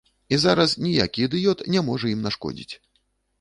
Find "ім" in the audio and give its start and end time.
2.15-2.25